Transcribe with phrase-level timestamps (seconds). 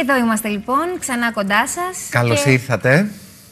[0.00, 2.08] Εδώ είμαστε λοιπόν, ξανά κοντά σας.
[2.10, 2.50] Καλώς και...
[2.50, 3.10] ήρθατε.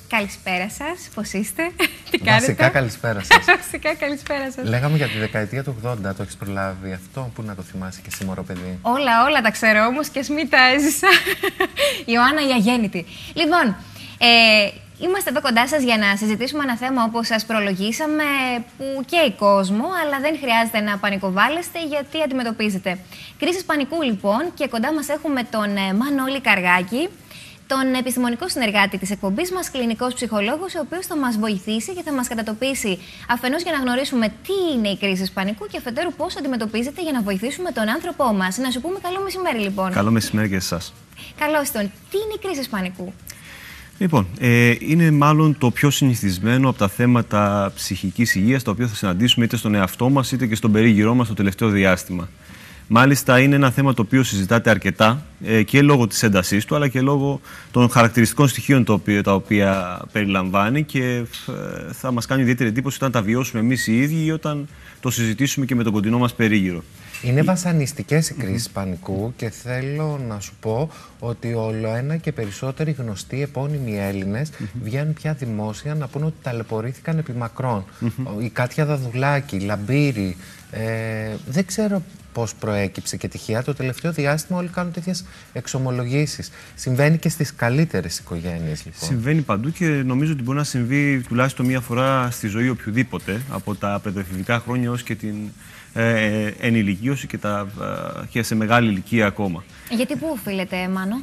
[0.08, 1.08] Καλησπέρα σας.
[1.14, 1.62] Πώς είστε,
[2.10, 3.44] Τι κάνετε; Βασικά καλησπέρα σας.
[3.56, 4.68] Βασικά καλησπέρα σας.
[4.68, 7.30] Λέγαμε για τη δεκαετία του 80, το έχεις προλάβει αυτό.
[7.34, 10.28] Πού να το θυμάσαι και εσύ, μωρό παιδί; Όλα, όλα τα ξέρω όμως και ας
[10.28, 11.08] μην τα έζησα.
[12.12, 13.06] Ιωάννα η αγέννητη.
[13.34, 13.76] Λοιπόν,
[14.18, 14.68] ε,
[14.98, 18.24] Είμαστε εδώ κοντά σας για να συζητήσουμε ένα θέμα όπως σας προλογίσαμε
[18.78, 22.98] που καίει κόσμο, αλλά δεν χρειάζεται να πανικοβάλλεστε γιατί αντιμετωπίζετε.
[23.38, 27.08] Κρίσης πανικού λοιπόν και κοντά μας έχουμε τον ε, Μανώλη Καργάκη,
[27.66, 32.12] τον επιστημονικό συνεργάτη της εκπομπής μας, κλινικός ψυχολόγος, ο οποίος θα μας βοηθήσει και θα
[32.12, 37.02] μας κατατοπίσει αφενός για να γνωρίσουμε τι είναι η κρίσης πανικού και αφετέρου πώς αντιμετωπίζετε
[37.02, 38.58] για να βοηθήσουμε τον άνθρωπό μας.
[38.58, 39.92] Να σου πούμε καλό μεσημέρι λοιπόν.
[39.92, 40.92] Καλό μεσημέρι και εσάς.
[41.38, 41.82] Καλώς τον.
[42.10, 43.12] Τι είναι η κρίσης πανικού;
[43.98, 48.94] Λοιπόν, ε, είναι μάλλον το πιο συνηθισμένο από τα θέματα ψυχικής υγείας τα οποία θα
[48.94, 52.28] συναντήσουμε είτε στον εαυτό μας είτε και στον περίγυρό μας το τελευταίο διάστημα.
[52.88, 56.88] Μάλιστα είναι ένα θέμα το οποίο συζητάται αρκετά ε, και λόγω της έντασής του αλλά
[56.88, 61.22] και λόγω των χαρακτηριστικών στοιχείων τα οποία, τα οποία περιλαμβάνει και ε,
[61.92, 64.68] θα μας κάνει ιδιαίτερη εντύπωση όταν τα βιώσουμε εμείς οι ίδιοι ή όταν
[65.00, 66.82] το συζητήσουμε και με τον κοντινό μας περίγυρο.
[67.22, 72.90] Είναι βασανιστικές οι κρίσεις πανικού και θέλω να σου πω ότι όλο ένα και περισσότεροι
[72.90, 74.50] γνωστοί επώνυμοι Έλληνες
[74.82, 77.84] βγαίνουν πια δημόσια να πούνε ότι ταλαιπωρήθηκαν επί μακρόν.
[78.40, 80.36] Η Κάτια Δαδουλάκη, η Λαμπύρη.
[80.70, 82.02] Ε, δεν ξέρω
[82.36, 83.62] πώς προέκυψε και τυχαία.
[83.62, 86.50] Το τελευταίο διάστημα όλοι κάνουν τέτοιες εξομολογήσεις.
[86.74, 89.08] Συμβαίνει και στις καλύτερες οικογένειες, λοιπόν.
[89.08, 93.74] Συμβαίνει παντού και νομίζω ότι μπορεί να συμβεί τουλάχιστον μία φορά στη ζωή οποιοδήποτε, από
[93.74, 95.36] τα παιδοεφηβικά χρόνια έω και την
[95.94, 97.68] ε, ενηλικίωση και, τα,
[98.22, 99.64] ε, και σε μεγάλη ηλικία ακόμα.
[99.90, 101.22] Γιατί πού οφείλεται, Μάνο;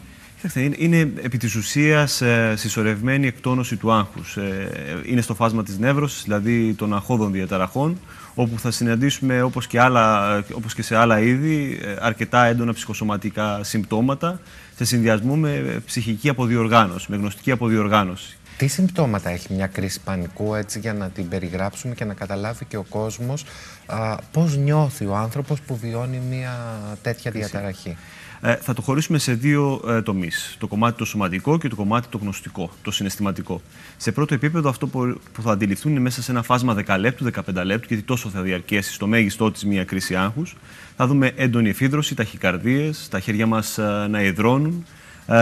[0.53, 4.37] Είναι, είναι επί της ουσίας ε, συσσωρευμένη εκτόνωση του άγχους.
[4.37, 4.69] Ε,
[5.05, 7.97] είναι στο φάσμα της νεύρωσης, δηλαδή των αχώδων διαταραχών,
[8.35, 13.63] όπου θα συναντήσουμε όπως και, άλλα, όπως και σε άλλα είδη ε, αρκετά έντονα ψυχοσωματικά
[13.63, 14.39] συμπτώματα
[14.75, 18.37] σε συνδυασμό με ψυχική αποδιοργάνωση, με γνωστική αποδιοργάνωση.
[18.57, 22.77] Τι συμπτώματα έχει μια κρίση πανικού έτσι για να την περιγράψουμε και να καταλάβει και
[22.77, 23.45] ο κόσμος
[23.85, 26.57] α, πώς νιώθει ο άνθρωπος που βιώνει μια
[27.01, 27.97] τέτοια διαταραχή;
[28.45, 30.55] Ε, θα το χωρίσουμε σε δύο ε, τομείς.
[30.59, 33.61] Το κομμάτι το σωματικό και το κομμάτι το γνωστικό, το συναισθηματικό.
[33.97, 37.25] Σε πρώτο επίπεδο, αυτό που, που θα αντιληφθούν είναι μέσα σε ένα φάσμα 10 λεπτού,
[37.25, 40.55] 15 λεπτού, γιατί τόσο θα διαρκέσει στο μέγιστό της μια κρίση άγχους.
[40.95, 44.85] Θα δούμε έντονη εφίδρωση, ταχυκαρδίες, τα χέρια μας ε, να υδρώνουν,
[45.27, 45.33] ε,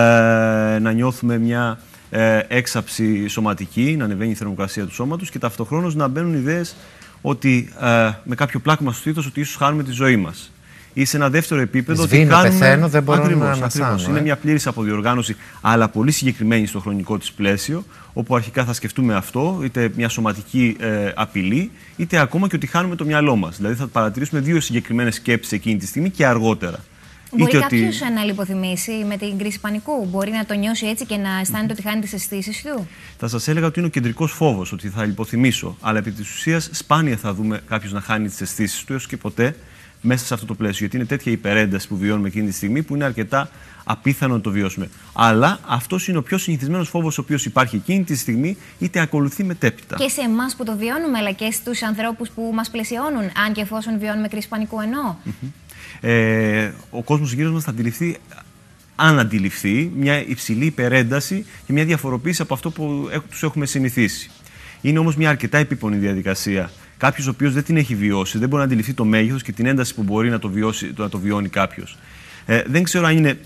[0.79, 1.79] να νιώθουμε μια
[2.09, 6.75] ε, έξαψη σωματική, να ανεβαίνει η θερμοκρασία του σώματος και ταυτοχρόνως να μπαίνουν ιδέες
[7.21, 10.51] ότι ε, με κάποιο πλάκμα στο στήθο ότι ίσως χάνουμε τη ζωή μας.
[10.93, 12.49] Ή σε ένα δεύτερο επίπεδο Σβήνω, ότι κάνουμε...
[12.49, 14.01] πεθαίνω, δεν μπορώ ακριβώς, να ανασάνω.
[14.09, 19.15] Είναι μια πλήρης αποδιοργάνωση, αλλά πολύ συγκεκριμένη στο χρονικό της πλαίσιο, όπου αρχικά θα σκεφτούμε
[19.15, 23.57] αυτό, είτε μια σωματική ε, απειλή, είτε ακόμα και ότι χάνουμε το μυαλό μας.
[23.57, 26.79] Δηλαδή θα παρατηρήσουμε δύο συγκεκριμένες σκέψεις εκείνη τη στιγμή και αργότερα.
[27.37, 28.13] Μπορεί κάποιο ότι...
[28.13, 30.05] να λιποθυμήσει με την κρίση πανικού.
[30.05, 32.87] Μπορεί να το νιώσει έτσι και να αισθάνεται ότι χάνει τι αισθήσεις του.
[33.17, 35.77] Θα σας έλεγα ότι είναι ο κεντρικός φόβος, ότι θα λιποθυμήσω.
[35.81, 39.17] Αλλά επί της ουσίας σπάνια θα δούμε κάποιος να χάνει τις αισθήσεις του έως και
[39.17, 39.55] ποτέ
[40.01, 40.77] μέσα σε αυτό το πλαίσιο.
[40.79, 43.49] Γιατί είναι τέτοια υπερένταση που βιώνουμε εκείνη τη στιγμή που είναι αρκετά
[43.83, 44.89] απίθανο να το βιώσουμε.
[45.13, 49.43] Αλλά αυτός είναι ο πιο συνηθισμένος φόβος ο οποίος υπάρχει εκείνη τη στιγμή, είτε ακολουθεί
[49.43, 49.95] μετέπειτα.
[49.95, 53.61] Και σε εμάς που το βιώνουμε, αλλά και στους ανθρώπους που μας πλαισιώνουν, αν και
[53.61, 55.15] εφόσον βιώνουμε κρίση πανικού εννοώ
[55.99, 58.17] ε, ο κόσμος γύρω μας θα αντιληφθεί
[58.95, 64.31] αν αντιληφθεί μια υψηλή υπερένταση και μια διαφοροποίηση από αυτό που τους έχουμε συνηθίσει.
[64.81, 66.71] Είναι όμως μια αρκετά επίπονη διαδικασία.
[66.97, 69.65] Κάποιος ο οποίος δεν την έχει βιώσει, δεν μπορεί να αντιληφθεί το μέγεθος και την
[69.65, 71.97] ένταση που μπορεί να το, βιώσει, να το βιώνει κάποιος.
[72.45, 73.39] Ε, δεν ξέρω αν είναι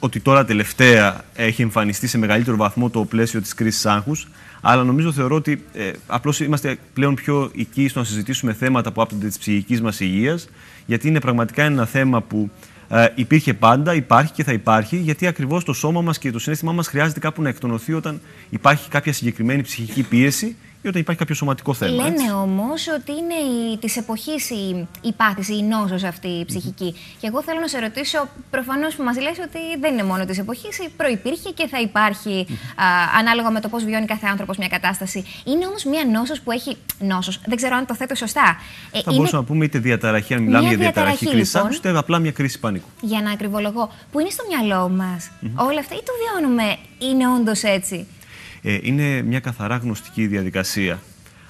[0.00, 4.28] ότι τώρα τελευταία έχει εμφανιστεί σε μεγαλύτερο βαθμό το πλαίσιο της κρίσης άγχους,
[4.60, 9.02] αλλά νομίζω θεωρώ ότι ε, απλώς είμαστε πλέον πιο οικοί στο να συζητήσουμε θέματα που
[9.02, 10.48] άπτονται της ψυχικής μας υγείας,
[10.86, 12.50] γιατί είναι πραγματικά ένα θέμα που
[12.88, 16.72] ε, υπήρχε πάντα, υπάρχει και θα υπάρχει, γιατί ακριβώς το σώμα μας και το συνέστημά
[16.72, 18.20] μας χρειάζεται κάπου να εκτονωθεί όταν
[18.50, 22.02] υπάρχει κάποια συγκεκριμένη ψυχική πίεση ή όταν υπάρχει κάποιο σωματικό θέμα.
[22.02, 23.34] Λένε όμως ότι είναι
[23.80, 26.94] της εποχής η, η πάθηση, η νόσος αυτή η ψυχική.
[26.96, 30.24] Mm Και εγώ θέλω να σε ρωτήσω, προφανώς που μας λες ότι δεν είναι μόνο
[30.24, 32.46] της εποχής, προπήρχε και θα υπάρχει
[32.76, 32.84] α,
[33.18, 35.24] ανάλογα με το πώς βιώνει κάθε άνθρωπος μια κατάσταση.
[35.44, 36.76] Είναι όμως μια νόσος που έχει.
[36.98, 38.56] Νόσος, δεν ξέρω αν το θέτω σωστά.
[38.92, 42.18] Ε, θα μπορούσαμε να πούμε είτε διαταραχή, αν μιλάμε για διαταραχή, κρίση λοιπόν, είτε απλά
[42.18, 42.88] μια κρίση πανικού.
[43.00, 47.62] Για να ακριβολογώ, που είναι στο μυαλό μας όλα αυτά ή το βιώνουμε, είναι όντως
[47.62, 48.06] έτσι;
[48.68, 50.98] Ε, είναι μια καθαρά γνωστική διαδικασία.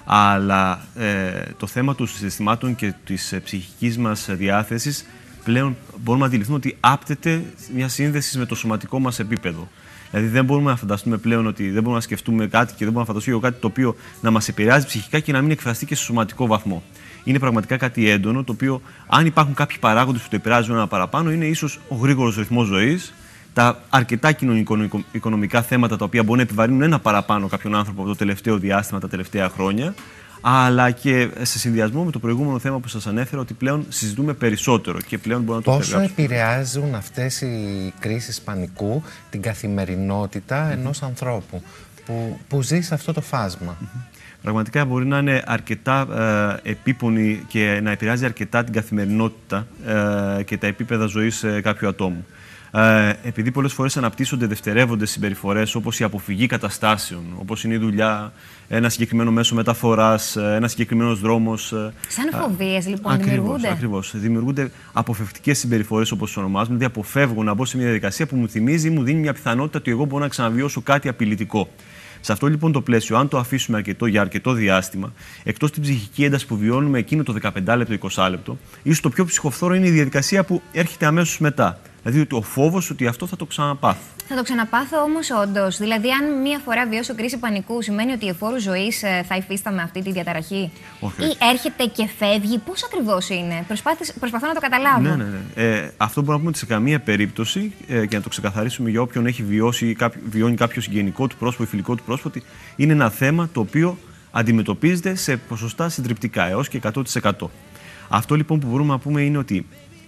[0.04, 5.06] Αλλά ε, το θέμα των συστημάτων και της ε, ψυχικής μας διάθεσης
[5.44, 7.42] πλέον μπορούμε να αντιληφθούμε ότι άπτεται
[7.74, 9.68] μια σύνδεση με το σωματικό μας επίπεδο.
[10.10, 13.00] Δηλαδή δεν μπορούμε να φανταστούμε πλέον ότι δεν μπορούμε να σκεφτούμε κάτι και δεν μπορούμε
[13.00, 16.02] να φανταστούμε κάτι το οποίο να μας επηρεάζει ψυχικά και να μην εκφραστεί και σε
[16.02, 16.82] σωματικό βαθμό.
[17.24, 21.32] Είναι πραγματικά κάτι έντονο, το οποίο αν υπάρχουν κάποιοι παράγοντες που το επηρεάζουν ένα παραπάνω,
[21.32, 23.14] είναι ίσως ο γρήγορος ρυθμός ζωής,
[23.56, 28.16] τα αρκετά κοινωνικο-οικονομικά θέματα τα οποία μπορεί να επιβαρύνουν ένα παραπάνω κάποιον άνθρωπο από το
[28.16, 29.94] τελευταίο διάστημα, τα τελευταία χρόνια,
[30.40, 34.98] αλλά και σε συνδυασμό με το προηγούμενο θέμα που σας ανέφερα ότι πλέον συζητούμε περισσότερο
[35.00, 41.62] και πλέον μπορούμε να το Πόσο επηρεάζουν αυτές οι κρίσεις πανικού την καθημερινότητα ενός ανθρώπου
[42.06, 43.76] που, που ζει σε αυτό το φάσμα;
[44.42, 46.06] Πραγματικά μπορεί να είναι αρκετά
[46.64, 49.66] ε, επίπονη και να επηρεάζει αρκετά την καθημερινότητα
[50.38, 52.26] ε, και τα επίπεδα ζωής ε, κάποιου ατόμου.
[52.70, 58.32] Ε, επειδή πολλές φορές αναπτύσσονται δευτερεύοντες συμπεριφορές όπως η αποφυγή καταστάσεων, όπως είναι η δουλειά,
[58.68, 61.72] ένα συγκεκριμένο μέσο μεταφοράς, ένας συγκεκριμένος δρόμος.
[61.72, 63.68] Ε, Σαν φοβίες, λοιπόν, ακριβώς, δημιουργούνται.
[63.68, 64.12] Ακριβώς.
[64.16, 66.76] Δημιουργούνται αποφευκτικέ συμπεριφορές, όπως τις ονομάζουμε.
[66.76, 69.90] Δηλαδή, αποφεύγω να μπω σε μια διαδικασία που μου θυμίζει, μου δίνει μια πιθανότητα ότι
[69.90, 71.68] εγώ μπορώ να ξαναβιώσω κάτι απειλητικό.
[72.20, 75.12] Σε αυτό λοιπόν το πλαίσιο, αν το αφήσουμε αρκετό, για αρκετό διάστημα,
[75.44, 79.24] εκτός την ψυχική ένταση που βιώνουμε εκείνο το 15 λεπτό, 20 λεπτό, ίσως το πιο
[79.24, 81.80] ψυχοφθόρο είναι η διαδικασία που έρχεται αμέσως μετά.
[82.10, 84.00] Δηλαδή ο φόβος ότι αυτό θα το ξαναπάθω.
[84.28, 85.76] Θα το ξαναπάθω όμως όντως.
[85.78, 90.02] Δηλαδή, αν μία φορά βιώσω κρίση πανικού, σημαίνει ότι η εφόρου ζωής θα υφίσταμαι αυτή
[90.02, 90.70] τη διαταραχή;
[91.00, 91.22] Όχι.
[91.22, 95.00] Ή έρχεται και φεύγει; Πώς ακριβώς είναι; Προσπάθησε, προσπαθώ να το καταλάβω.
[95.00, 95.62] Ναι, ναι, ναι.
[95.62, 99.00] Ε, αυτό μπορούμε να πούμε ότι σε καμία περίπτωση ε, και να το ξεκαθαρίσουμε για
[99.00, 102.42] όποιον έχει βιώσει ή κάποιο, βιώνει κάποιο συγγενικό του πρόσωπο ή φιλικό του πρόσωπο, ότι
[102.76, 103.98] είναι ένα θέμα το οποίο
[104.30, 106.80] αντιμετωπίζεται σε ποσοστά συντριπτικά έως και
[107.22, 107.30] 100%.
[108.08, 109.66] Αυτό λοιπόν που μπορούμε να πούμε είναι ότι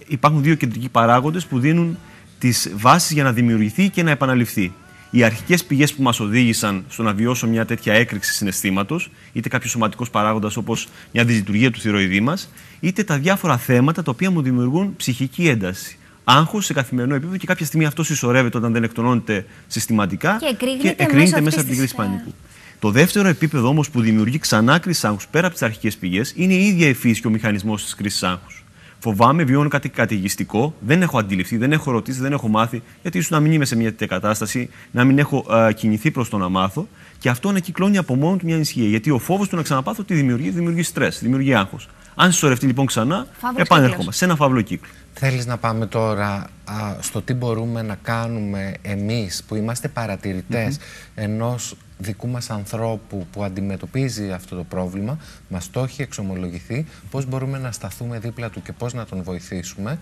[0.09, 1.97] υπάρχουν δύο κεντρικοί παράγοντες που δίνουν
[2.39, 4.73] τις βάσεις για να δημιουργηθεί και να επαναληφθεί.
[5.11, 9.71] Οι αρχικές πηγές που μας οδήγησαν στο να βιώσω μια τέτοια έκρηξη συναισθήματος, είτε κάποιος
[9.71, 14.41] σωματικός παράγοντας όπως μια δυσλειτουργία του θηροειδή μας, είτε τα διάφορα θέματα τα οποία μου
[14.41, 15.97] δημιουργούν ψυχική ένταση.
[16.23, 20.93] Άγχος σε καθημερινό επίπεδο και κάποια στιγμή αυτό συσσωρεύεται όταν δεν εκτονώνεται συστηματικά Και εκρήγνεται
[20.93, 22.33] και εκρήγνεται μέσω μέσα αυτής από την κρίση της, ε, πανικού.
[22.79, 26.53] Το δεύτερο επίπεδο όμως που δημιουργεί ξανά κρίση άγχους πέρα από τις αρχικές πηγές είναι
[26.53, 28.58] η ίδια η φύση και ο μηχανισμός της κρίσης άγχους.
[28.99, 33.31] Φοβάμαι, βιώνω κάτι καταιγιστικό, δεν έχω αντιληφθεί, δεν έχω ρωτήσει, δεν έχω μάθει, γιατί ίσως
[33.31, 36.49] να μην είμαι σε μια τέτοια κατάσταση, να μην έχω α, κινηθεί προς το να
[36.49, 36.87] μάθω.
[37.17, 38.87] Και αυτό ανακυκλώνει από μόνο του μια ανησυχία.
[38.87, 41.89] Γιατί ο φόβος του να ξαναπάθω τι δημιουργεί, δημιουργεί στρες, δημιουργεί άγχος.
[42.15, 44.15] Αν συσσωρευτεί λοιπόν ξανά, Φαύλος επανέρχομαι κύκλος.
[44.15, 44.89] σε ένα φαύλο κύκλο.
[45.13, 50.77] Θέλεις να πάμε τώρα α, στο τι μπορούμε να κάνουμε εμείς που είμαστε παρατηρητές
[51.15, 55.17] ενός δικού μας ανθρώπου που αντιμετωπίζει αυτό το πρόβλημα,
[55.49, 59.99] μας το έχει εξομολογηθεί, πώς μπορούμε να σταθούμε δίπλα του και πώς να τον βοηθήσουμε.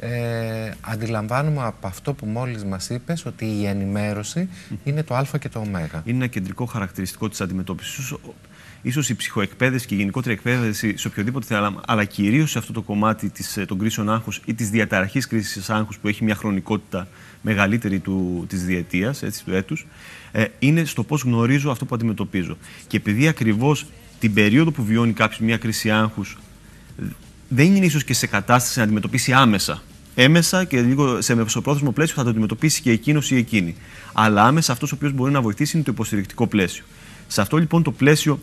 [0.00, 4.48] Ε, αντιλαμβάνουμε από αυτό που μόλις μας είπες ότι η ενημέρωση
[4.84, 5.62] είναι το α και το ω.
[6.04, 8.14] είναι ένα κεντρικό χαρακτηριστικό της αντιμετώπισης.
[8.82, 12.82] Ίσως η ψυχοεκπαίδευση και η γενικότερη εκπαίδευση σε οποιοδήποτε θέμα, αλλά κυρίως σε αυτό το
[12.82, 17.08] κομμάτι της, ε, των κρίσεων άγχους ή της διαταραχής κρίσης άγχους που έχει μια χρονικότητα
[17.42, 19.86] μεγαλύτερη του, της διετίας, έτσι, του έτους,
[20.32, 22.56] ε, είναι στο πώς γνωρίζω αυτό που αντιμετωπίζω.
[22.86, 23.86] Και επειδή ακριβώς
[24.18, 26.38] την περίοδο που βιώνει κάποιος μια κρίση άγχους
[27.48, 29.82] δεν είναι ίσως και σε κατάσταση να αντιμετωπίσει άμεσα.
[30.14, 33.76] Έμεσα και λίγο σε μεσοπρόθεσμο πλαίσιο θα το αντιμετωπίσει και εκείνος ή εκείνη.
[34.12, 36.84] Αλλά άμεσα αυτός ο οποίος μπορεί να βοηθήσει είναι το υποστηρικτικό πλαίσιο.
[37.26, 38.40] Σε αυτό λοιπόν το πλαίσιο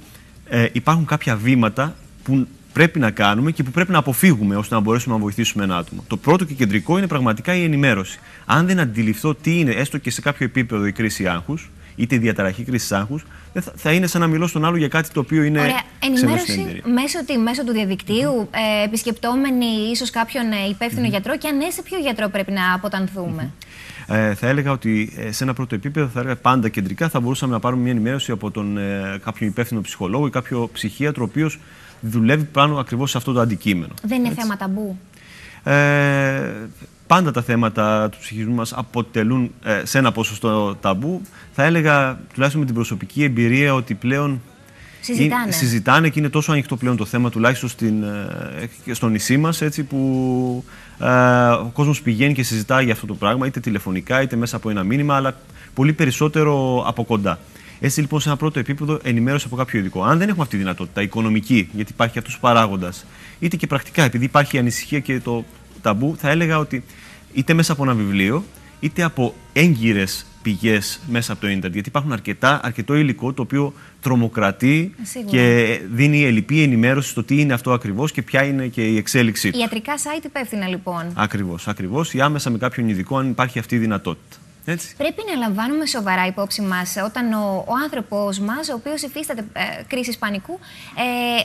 [0.49, 4.81] ε, υπάρχουν κάποια βήματα που πρέπει να κάνουμε και που πρέπει να αποφύγουμε ώστε να
[4.81, 6.03] μπορέσουμε να βοηθήσουμε ένα άτομο.
[6.07, 8.19] Το πρώτο και κεντρικό είναι πραγματικά η ενημέρωση.
[8.45, 12.17] Αν δεν αντιληφθώ τι είναι, έστω και σε κάποιο επίπεδο, η κρίση άγχους, είτε η
[12.17, 15.43] διαταραχή κρίσης άγχους, θα, θα είναι σαν να μιλώ στον άλλο για κάτι το οποίο
[15.43, 15.81] είναι Ωραία.
[15.99, 16.93] ξένο στην Ενημέρωση εταιρεία.
[16.93, 21.69] μέσω, τι, μέσω του διαδικτύου, ε, επισκεπτόμενοι ίσως κάποιον ε, υπεύθυνο γιατρό και αν ναι,
[21.69, 23.51] σε ποιο γιατρό πρέπει να αποτανθούμε.
[24.07, 27.53] Ε, θα έλεγα ότι ε, σε ένα πρώτο επίπεδο, θα έλεγα πάντα κεντρικά, θα μπορούσαμε
[27.53, 31.59] να πάρουμε μια ενημέρωση από τον, ε, κάποιον υπεύθυνο ψυχολόγο ή κάποιο ψυχίατρο, ο οποίος
[32.09, 33.93] δουλεύει πάνω ακριβώς σε αυτό το αντικείμενο.
[34.03, 34.97] Δεν είναι θέμα ταμπού.
[35.63, 36.51] Ε,
[37.07, 41.21] πάντα τα θέματα του ψυχισμού μας αποτελούν ε, σε ένα ποσοστό ταμπού.
[41.53, 44.41] Θα έλεγα, τουλάχιστον με την προσωπική εμπειρία, ότι πλέον
[45.01, 45.41] Συζητάνε.
[45.43, 49.37] είναι- συζητάνε και είναι τόσο ανοιχτό πλέον το θέμα, τουλάχιστον στην, ε, και στο νησί
[49.37, 50.63] μας, έτσι, που
[50.99, 51.07] ε,
[51.49, 54.83] ο κόσμος πηγαίνει και συζητάει για αυτό το πράγμα, είτε τηλεφωνικά, είτε μέσα από ένα
[54.83, 55.35] μήνυμα, αλλά
[55.73, 57.39] πολύ περισσότερο από κοντά.
[57.79, 60.03] Έτσι λοιπόν, σε ένα πρώτο επίπεδο, ενημέρωση από κάποιο ειδικό.
[60.03, 63.05] Αν δεν έχουμε αυτή τη δυνατότητα, οικονομική, γιατί υπάρχει αυτός ο παράγοντας,
[63.39, 65.45] είτε και πρακτικά, επειδή υπάρχει ανησυχία και το
[65.81, 66.83] ταμπού, θα έλεγα ότι
[67.33, 68.43] είτε μέσα από ένα βιβλίο,
[68.79, 71.73] είτε από έγκυρες πηγές μέσα από το ίντερνετ.
[71.73, 75.31] Γιατί υπάρχουν αρκετά, αρκετό υλικό το οποίο τρομοκρατεί Σίγουρα.
[75.31, 79.51] και δίνει ελλειπή ενημέρωση στο τι είναι αυτό ακριβώς και ποια είναι και η εξέλιξή
[79.51, 79.59] του.
[79.59, 81.11] Ιατρικά site υπεύθυνα λοιπόν.
[81.13, 84.37] Ακριβώς, ακριβώς, ή άμεσα με κάποιον ειδικό, αν υπάρχει αυτή η δυνατότητα.
[84.65, 84.95] Έτσι.
[84.97, 89.83] Πρέπει να λαμβάνουμε σοβαρά υπόψη μας όταν ο, ο άνθρωπος μας, ο οποίος υφίσταται ε,
[89.87, 90.59] κρίση πανικού,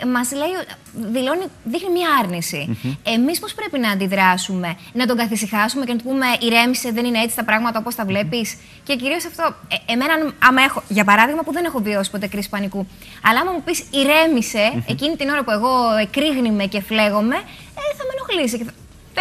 [0.03, 0.53] ε, μας λέει,
[0.93, 6.05] δηλώνει, δείχνει μια αρνηση Εμείς πώς πρέπει να αντιδράσουμε, να τον καθησυχάσουμε και να του
[6.05, 8.57] πούμε ηρέμησε, δεν είναι έτσι τα πράγματα όπως τα βλέπεις.
[8.83, 12.49] Και κυρίως αυτό, ε, εμένα, άμα έχω, για παράδειγμα, που δεν έχω βιώσει ποτέ κρίση
[12.49, 12.87] πανικού,
[13.23, 17.37] αλλά άμα μου πεις ηρέμησε εκείνη την ώρα που εγώ εκρήγνημαι και φλέγομαι,
[17.81, 18.67] ε, θα με ενοχλήσει.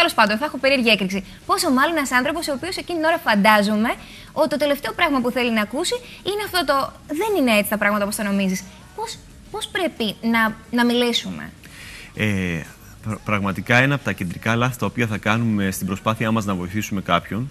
[0.00, 1.24] Και θα- Τέλος πάντων, θα έχω περίεργη έκρηξη.
[1.46, 3.90] Πόσο μάλλον ένας άνθρωπος ο οποίος εκείνη την ώρα φαντάζομαι
[4.32, 6.92] ότι το τελευταίο πράγμα που θέλει να ακούσει είναι αυτό το.
[7.06, 8.62] Δεν είναι έτσι τα πράγματα όπως τα νομίζεις.
[9.50, 11.50] Πώς πρέπει να, να μιλήσουμε;
[12.14, 12.60] Ε,
[13.24, 17.00] πραγματικά ένα από τα κεντρικά λάθη τα οποία θα κάνουμε στην προσπάθειά μας να βοηθήσουμε
[17.00, 17.50] κάποιον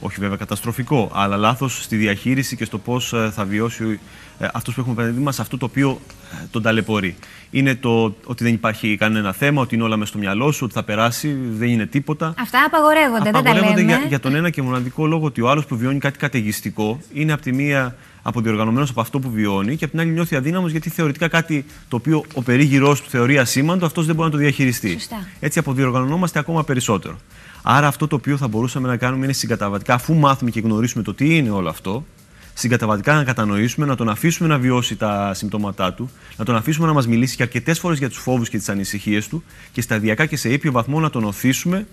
[0.00, 4.00] όχι βέβαια καταστροφικό, αλλά λάθος στη διαχείριση και στο πώς ε, θα βιώσει
[4.38, 6.00] ε, αυτό που έχουμε απέναντί μα αυτό το οποίο
[6.32, 7.16] ε, τον ταλαιπωρεί.
[7.50, 10.74] Είναι το ότι δεν υπάρχει κανένα θέμα, ότι είναι όλα μέσα στο μυαλό σου, ότι
[10.74, 12.34] θα περάσει, δεν είναι τίποτα.
[12.38, 13.98] Αυτά απαγορεύονται, απαγορεύονται δεν τα λέμε.
[13.98, 17.32] Για, για τον ένα και μοναδικό λόγο ότι ο άλλος που βιώνει κάτι καταιγιστικό είναι
[17.32, 20.90] από τη μία αποδιοργανωμένος από αυτό που βιώνει και από την άλλη νιώθει αδύναμος γιατί
[20.90, 24.92] θεωρητικά κάτι το οποίο ο περίγυρός του θεωρεί ασήμαντο, αυτός δεν μπορεί να το διαχειριστεί.
[24.92, 25.26] Σωστά.
[25.40, 27.18] Έτσι αποδιοργανωνόμαστε ακόμα περισσότερο.
[27.62, 31.14] Άρα αυτό το οποίο θα μπορούσαμε να κάνουμε είναι συγκαταβατικά, αφού μάθουμε και γνωρίσουμε το
[31.14, 32.04] τι είναι όλο αυτό,
[32.54, 36.92] συγκαταβατικά να κατανοήσουμε, να τον αφήσουμε να βιώσει τα συμπτώματά του, να τον αφήσουμε να
[36.92, 40.36] μας μιλήσει και αρκετές φορές για τους φόβους και τις ανησυχίες του και σταδιακά και
[40.36, 41.86] σε ήπιο βαθμό να τον οθήσουμε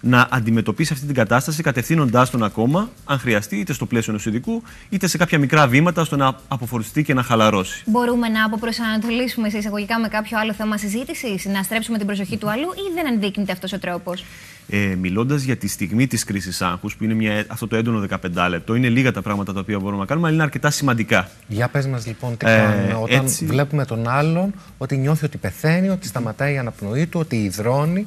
[0.00, 4.62] να αντιμετωπίσει αυτή την κατάσταση κατευθύνοντάς τον ακόμα, αν χρειαστεί, είτε στο πλαίσιο ενό ειδικού,
[4.88, 7.82] είτε σε κάποια μικρά βήματα, στο να αποφορτιστεί και να χαλαρώσει.
[7.86, 12.50] Μπορούμε να αποπροσανατολίσουμε σε εισαγωγικά με κάποιο άλλο θέμα συζήτηση, να στρέψουμε την προσοχή του
[12.50, 14.24] αλλού ή δεν ενδείκνυται αυτός ο τρόπος;
[14.72, 18.46] Ε, Μιλώντας για τη στιγμή της κρίσης άγχους, που είναι μια, αυτό το έντονο 15
[18.48, 21.28] λεπτό, είναι λίγα τα πράγματα τα οποία μπορούμε να κάνουμε, αλλά είναι αρκετά σημαντικά.
[21.48, 23.44] Για πες μας λοιπόν τι Ε, κάνουμε όταν έτσι.
[23.46, 28.06] βλέπουμε τον άλλον ότι νιώθει ότι πεθαίνει, ότι σταματάει η αναπνοή του, ότι υδρώνει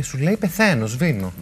[0.00, 1.32] και σου λέει πεθαίνω, σβήνω.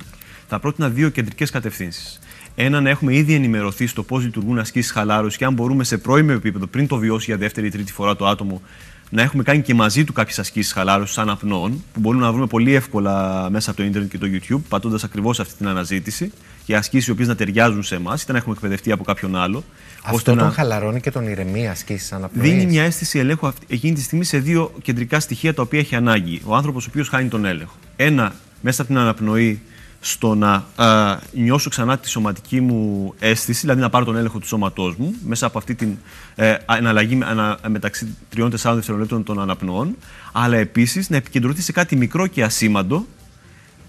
[0.48, 2.18] Θα πρότεινα δύο κεντρικές κατευθύνσεις.
[2.54, 6.32] Ένα, να έχουμε ήδη ενημερωθεί στο πώς λειτουργούν ασκήσεις χαλάρωσης και αν μπορούμε σε πρώιμο
[6.34, 8.62] επίπεδο, πριν το βιώσει για δεύτερη ή τρίτη φορά το άτομο,
[9.10, 12.46] να έχουμε κάνει και μαζί του κάποιες ασκήσεις χαλάρωσης σαν απνών, που μπορούμε να βρούμε
[12.46, 16.32] πολύ εύκολα μέσα από το Ιντερνετ και το YouTube, πατώντας ακριβώς αυτή την αναζήτηση
[16.64, 19.64] και ασκήσεις οι οποίες να ταιριάζουν σε εμάς, είτε να έχουμε εκπαιδευτεί από κάποιον άλλο.
[20.02, 22.48] Αυτό τον χαλαρώνει και τον ηρεμεί ασκήσεις αναπνοή.
[22.48, 25.94] Δίνει μια αίσθηση ελέγχου αυτή- εκείνη τη στιγμή σε δύο κεντρικά στοιχεία τα οποία έχει
[25.94, 26.40] ανάγκη.
[26.44, 27.74] Ο άνθρωπος ο οποίος χάνει τον έλεγχο.
[27.96, 29.60] Ένα, μέσα από την αναπνοή,
[30.00, 34.46] στο να α, νιώσω ξανά τη σωματική μου αίσθηση, δηλαδή να πάρω τον έλεγχο του
[34.46, 35.96] σώματός μου, μέσα από αυτή την
[36.34, 39.96] ε, εναλλαγή ανα, μεταξύ τριών-τεσσάρων δευτερολέπτων των αναπνοών,
[40.32, 43.06] αλλά επίσης να επικεντρωθεί σε κάτι μικρό και ασήμαντο,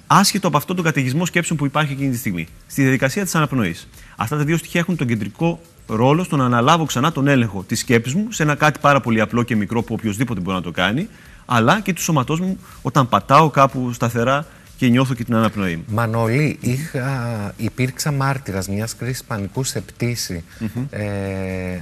[0.08, 2.48] άσχετο από αυτόν τον καταιγισμό σκέψεων που υπάρχει εκείνη τη στιγμή.
[2.68, 3.88] Στη διαδικασία της αναπνοής.
[4.16, 7.80] Αυτά τα δύο στοιχεία έχουν τον κεντρικό ρόλο στο να αναλάβω ξανά τον έλεγχο της
[7.80, 10.72] σκέψης μου σε ένα κάτι πάρα πολύ απλό και μικρό που οποιοδήποτε μπορεί να το
[10.72, 11.08] κάνει,
[11.46, 14.46] αλλά και του σώματός μου όταν πατάω κάπου σταθερά
[14.80, 15.84] και νιώθω και την αναπνοή μου.
[15.88, 20.44] Μανώλη, είχα, υπήρξα μάρτυρας μιας κρίσης πανικού σε πτήση
[20.90, 21.04] ε,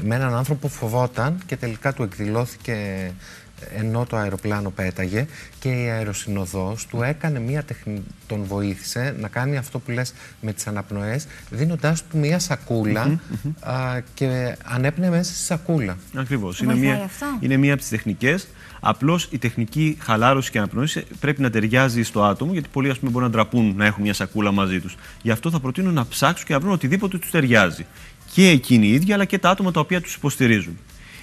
[0.01, 2.75] με έναν άνθρωπο που φοβόταν και τελικά του εκδηλώθηκε
[3.75, 5.27] ενώ το αεροπλάνο πέταγε
[5.59, 8.03] και η αεροσυνοδός του έκανε μια τεχνη...
[8.27, 13.19] τον βοήθησε να κάνει αυτό που λες με τις αναπνοές δίνοντάς του μια σακούλα
[13.59, 15.97] α, και ανέπνεε μέσα στη σακούλα.
[16.15, 16.59] Ακριβώς.
[16.59, 18.47] Είναι Βοηθάει μία, αυτό; είναι μία από τις τεχνικές.
[18.79, 20.87] Απλώς η τεχνική χαλάρωση και αναπνοή
[21.19, 24.13] πρέπει να ταιριάζει στο άτομο, γιατί πολλοί ας πούμε, μπορεί να ντραπούν να έχουν μια
[24.13, 24.95] σακούλα μαζί τους.
[25.21, 27.85] Γι' αυτό θα προτείνω να ψάξουν και να βρουν οτιδήποτε τους ταιριάζει.
[28.33, 30.77] Και εκείνοι οι ίδιοι, αλλά και τα άτομα τα οποία τους υποστηρίζουν.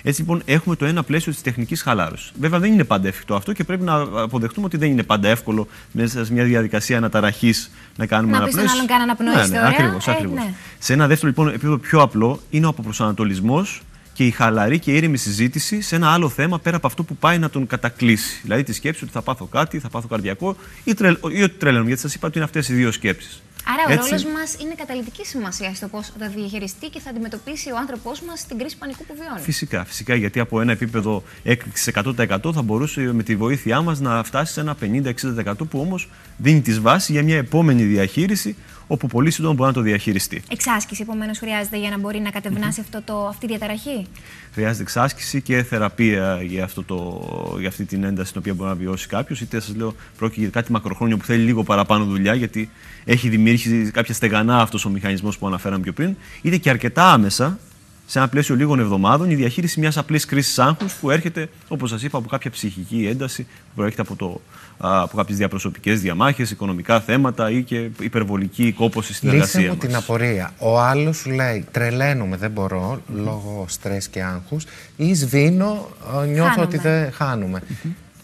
[0.06, 2.32] Έτσι λοιπόν έχουμε το ένα πλαίσιο της τεχνικής χαλάρωσης.
[2.40, 5.66] Βέβαια δεν είναι πάντα εφικτό αυτό και πρέπει να αποδεχτούμε ότι δεν είναι πάντα εύκολο
[5.92, 7.54] μέσα σε μια διαδικασία αναταραχή
[7.96, 8.72] να κάνουμε Να πεις στον αναπνοές.
[8.72, 9.68] άλλον, κάνε αναπνοές Ναι, ναι, τώρα.
[9.68, 10.34] ακριβώς, Ε, ακριβώς.
[10.36, 10.52] ναι.
[10.78, 13.82] Σε ένα δεύτερο λοιπόν επίπεδο πιο απλό είναι ο αποπροσανατολισμός
[14.12, 17.38] και η χαλαρή και ήρεμη συζήτηση σε ένα άλλο θέμα πέρα από αυτό που πάει
[17.38, 18.40] να τον κατακλείσει.
[18.42, 21.86] Δηλαδή τη σκέψη ότι θα πάθω κάτι, θα πάθω καρδιακό ή, τρελ, ή ότι τρελαίνομαι.
[21.86, 23.42] Γιατί σας είπα ότι είναι αυτές οι δύο σκέψεις.
[23.66, 27.76] Άρα, ο ρόλος μας είναι καταλητική σημασία στο πώς θα διαχειριστεί και θα αντιμετωπίσει ο
[27.76, 29.40] άνθρωπός μας την κρίση πανικού που βιώνει.
[29.40, 34.22] Φυσικά, φυσικά, γιατί από ένα επίπεδο έκρηξη 100% θα μπορούσε με τη βοήθειά μας να
[34.22, 38.56] φτάσει σε ένα 50-60% που όμως δίνει τη βάση για μια επόμενη διαχείριση
[38.86, 40.42] όπου πολύ σύντομα μπορεί να το διαχειριστεί.
[40.50, 44.06] Εξάσκηση, επομένως, χρειάζεται για να μπορεί να κατευνάσει αυτό το, αυτή η διαταραχή;
[44.52, 48.76] Χρειάζεται εξάσκηση και θεραπεία για, αυτό το, για αυτή την ένταση την οποία μπορεί να
[48.76, 49.40] βιώσει κάποιος.
[49.40, 52.70] Είτε σας λέω πρόκειται για κάτι μακροχρόνιο που θέλει λίγο παραπάνω δουλειά, γιατί
[53.04, 57.58] έχει δημιουργήσει κάποια στεγανά αυτός ο μηχανισμός που αναφέραμε πιο πριν, είτε και αρκετά άμεσα,
[58.06, 62.02] σε ένα πλαίσιο λίγων εβδομάδων, η διαχείριση μιας απλής κρίσης άγχους που έρχεται, όπως σας
[62.02, 67.00] είπα, από κάποια ψυχική ένταση που προέρχεται από, το, α, από κάποιες διαπροσωπικές διαμάχες, οικονομικά
[67.00, 69.78] θέματα ή και υπερβολική κόπωση στην Λύσε εργασία μου μας.
[69.78, 70.52] την απορία.
[70.58, 74.64] Ο άλλος σου λέει τρελαίνομαι, δεν μπορώ λόγω στρες και άγχους,
[74.96, 75.88] ή σβήνω,
[76.22, 76.66] ε, νιώθω Χάνομαι.
[76.66, 77.62] ότι δεν χάνομαι.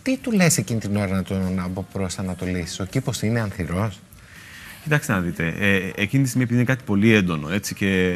[0.03, 4.01] Τι του λες εκείνη την ώρα να τον προσανατολίσει, ο κήπος είναι ανθυρός;
[4.83, 8.13] Κοιτάξτε να δείτε, ε, εκείνη τη στιγμή επειδή είναι κάτι πολύ έντονο έτσι, και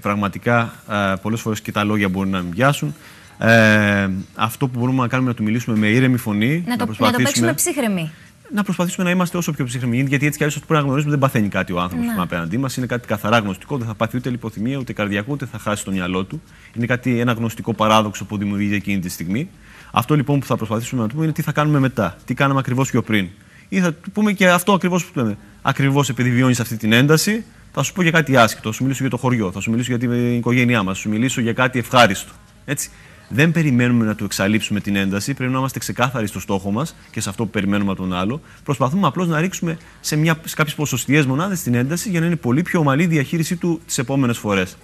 [0.00, 2.94] πραγματικά ε, πολλές φορές και τα λόγια μπορεί να μην πιάσουν,
[3.38, 6.86] ε, αυτό που μπορούμε να κάνουμε είναι να του μιλήσουμε με ήρεμη φωνή, Να, το,
[6.98, 8.10] να το παίξουμε ψύχρεμοι.
[8.54, 9.96] να προσπαθήσουμε να είμαστε όσο πιο ψυχρεμοί.
[10.08, 12.12] Γιατί έτσι κι αλλιώς αυτό που πρέπει να γνωρίζουμε δεν παθαίνει κάτι ο άνθρωπος Ναι.
[12.12, 12.76] που είναι απέναντί μας.
[12.76, 13.76] Είναι κάτι καθαρά γνωστικό.
[13.78, 16.42] Δεν θα πάθει ούτε λιποθυμία, ούτε καρδιακό, ούτε θα χάσει το μυαλό του.
[16.76, 19.48] Είναι κάτι, ένα γνωστικό παράδοξο που δημιουργείται εκείνη τη στιγμή.
[19.90, 22.16] Αυτό λοιπόν που θα προσπαθήσουμε να του πούμε είναι τι θα κάνουμε μετά.
[22.24, 23.28] Τι κάναμε ακριβώς πιο πριν.
[23.68, 25.36] ή θα του πούμε και αυτό ακριβώς που λέμε.
[25.62, 29.00] Ακριβώς επειδή βιώνεις αυτή την ένταση, θα σου πω για κάτι άσχετο, θα σου μιλήσω
[29.02, 31.78] για το χωριό, θα σου μιλήσω για την οικογένειά μας, θα σου μιλήσω για κάτι
[31.78, 32.32] ευχάριστο.
[32.64, 32.90] Έτσι.
[33.28, 37.20] Δεν περιμένουμε να του εξαλείψουμε την ένταση, πρέπει να είμαστε ξεκάθαροι στο στόχο μας και
[37.20, 38.40] σε αυτό που περιμένουμε από τον άλλο.
[38.64, 42.36] Προσπαθούμε απλώς να ρίξουμε σε, μια, σε κάποιες ποσοστιαίες μονάδες την ένταση για να είναι
[42.36, 44.76] πολύ πιο ομαλή η διαχείρισή του τις επόμενες φορές.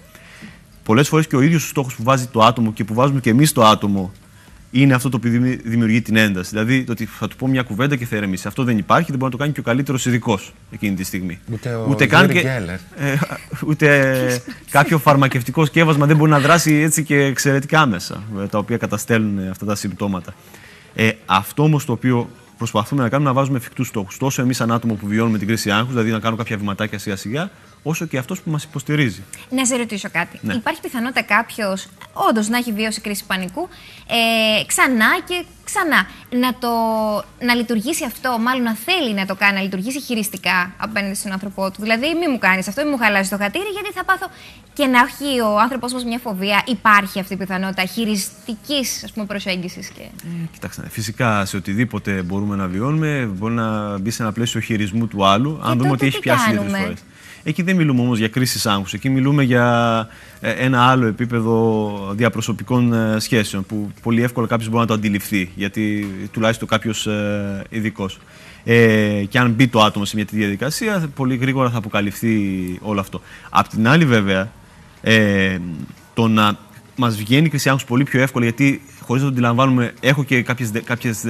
[0.83, 3.29] Πολλές φορές και ο ίδιος ο στόχος που βάζει το άτομο και που βάζουμε και
[3.29, 4.11] εμείς το άτομο
[4.81, 6.49] είναι αυτό το οποίο δημιουργεί την ένταση.
[6.49, 8.47] Δηλαδή, το ότι θα του πω μια κουβέντα και θα ερεμήσει.
[8.47, 11.39] Αυτό δεν υπάρχει, δεν μπορεί να το κάνει και ο καλύτερος ειδικός εκείνη τη στιγμή.
[11.53, 13.17] Ούτε ο ούτε καν και, ε,
[13.67, 18.77] ούτε κάποιο φαρμακευτικό σκεύασμα δεν μπορεί να δράσει έτσι και εξαιρετικά άμεσα, ε, τα οποία
[18.77, 20.33] καταστέλνουν αυτά τα συμπτώματα.
[20.95, 24.17] Ε, αυτό όμως το οποίο προσπαθούμε να κάνουμε να βάζουμε εφικτούς στόχους.
[24.17, 27.49] Τόσο εμείς, σαν άτομο που βιώνουμε την κρίση άγχους, δηλαδή να κάνουμε κάποια βηματάκια σιγά-σιγά,
[27.87, 29.23] όσο και αυτός που μας υποστηρίζει.
[29.49, 30.39] Να σε ρωτήσω κάτι.
[30.41, 30.53] Ναι.
[30.53, 33.69] Υπάρχει πιθανότητα κάποιος όντως να έχει βιώσει κρίση πανικού
[34.07, 36.07] ε, ξανά και ξανά.
[36.29, 36.69] Να, το,
[37.45, 41.71] να λειτουργήσει αυτό, μάλλον να θέλει να το κάνει, να λειτουργήσει χειριστικά απέναντι στον άνθρωπό
[41.71, 41.81] του.
[41.81, 44.27] Δηλαδή, μη μου κάνεις αυτό, μη μου χαλάσεις το χατήρι, γιατί θα πάθω.
[44.73, 49.89] Και να έχει ο άνθρωπος μας μια φοβία, υπάρχει αυτή η πιθανότητα χειριστικής προσέγγισης.
[49.89, 50.01] Και...
[50.01, 55.07] Ε, κοιτάξτε, φυσικά σε οτιδήποτε μπορούμε να βιώνουμε, μπορεί να μπει σε ένα πλαίσιο χειρισμού
[55.07, 56.99] του άλλου, αν δούμε ότι έχει πιάσει δύο φορές.
[57.47, 58.93] Εκεί δεν μιλούμε όμως για κρίση άγχους.
[58.93, 60.07] Εκεί μιλούμε για
[60.39, 65.51] ε, ένα άλλο επίπεδο διαπροσωπικών ε, σχέσεων που πολύ εύκολα κάποιος μπορεί να το αντιληφθεί,
[65.55, 68.19] γιατί τουλάχιστον κάποιος ε, ειδικός.
[68.63, 72.39] Ε, και αν μπει το άτομο σε μια τέτοια διαδικασία, πολύ γρήγορα θα αποκαλυφθεί
[72.81, 73.21] όλο αυτό.
[73.49, 74.51] Απ' την άλλη, βέβαια,
[75.01, 75.57] ε,
[76.13, 76.57] το να
[76.95, 80.41] μας βγαίνει η κρίση άγχους πολύ πιο εύκολα, γιατί χωρίς να το αντιλαμβάνουμε, έχω και
[80.83, 81.21] κάποιες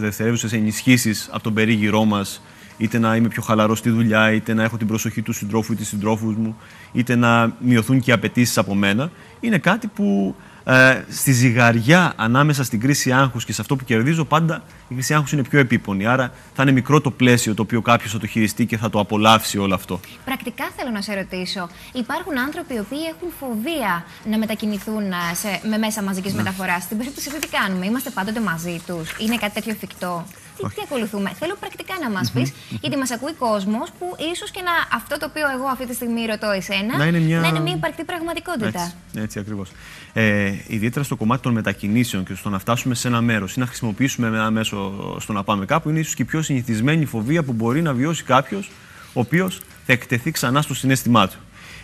[0.00, 2.42] δευτερεύουσες ενισχύσεις από τον περίγυρό μας
[2.78, 5.76] είτε να είμαι πιο χαλαρός στη δουλειά, είτε να έχω την προσοχή του συντρόφου ή
[5.76, 6.56] της συντρόφους μου,
[6.92, 10.34] είτε να μειωθούν και οι απαιτήσεις από μένα, είναι κάτι που
[10.70, 15.14] ε, στη ζυγαριά ανάμεσα στην κρίση άγχους και σε αυτό που κερδίζω, πάντα η κρίση
[15.14, 16.06] άγχους είναι πιο επίπονη.
[16.06, 19.00] Άρα θα είναι μικρό το πλαίσιο το οποίο κάποιος θα το χειριστεί και θα το
[19.00, 20.00] απολαύσει όλο αυτό.
[20.24, 21.68] Πρακτικά θέλω να σε ρωτήσω.
[21.92, 26.38] Υπάρχουν άνθρωποι οι οποίοι έχουν φοβία να μετακινηθούν ε, σε, με μέσα μαζικής ναι.
[26.38, 30.26] μεταφοράς; Στην περίπτωση αυτή τι κάνουμε, είμαστε πάντοτε μαζί τους, είναι κάτι τέτοιο εφικτό;
[30.58, 31.32] Τι, τι ακολουθούμε.
[31.38, 35.26] Θέλω πρακτικά να μας πεις, γιατί μας ακούει κόσμος που ίσως και να αυτό το
[35.30, 38.66] οποίο εγώ αυτή τη στιγμή ρωτώ εσένα να είναι μια, να είναι μια υπαρκτή πραγματικότητα.
[38.66, 39.70] Έτσι, έτσι ακριβώς.
[40.12, 43.66] Ε, ιδιαίτερα στο κομμάτι των μετακινήσεων και στο να φτάσουμε σε ένα μέρος ή να
[43.66, 47.52] χρησιμοποιήσουμε ένα μέσο στο να πάμε κάπου, είναι ίσως και η πιο συνηθισμένη φοβία που
[47.52, 48.70] μπορεί να βιώσει κάποιος
[49.12, 51.36] ο οποίος θα εκτεθεί ξανά στο συνέστημά του.